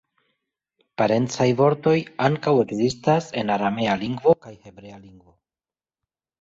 Parencaj 1.01 1.47
vortoj 1.59 1.93
ankaŭ 2.29 2.55
ekzistas 2.63 3.29
en 3.43 3.55
aramea 3.59 4.01
lingvo 4.07 4.37
kaj 4.47 4.57
hebrea 4.67 5.01
lingvo. 5.07 5.39